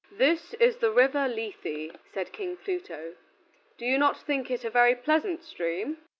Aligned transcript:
"This 0.17 0.55
is 0.55 0.77
the 0.77 0.89
river 0.89 1.27
Lethe," 1.27 1.93
said 2.11 2.31
King 2.31 2.57
Pluto; 2.57 3.13
"do 3.77 3.85
you 3.85 3.99
not 3.99 4.17
think 4.17 4.49
it 4.49 4.63
a 4.65 4.69
very 4.71 4.95
pleasant 4.95 5.43
stream?" 5.43 5.97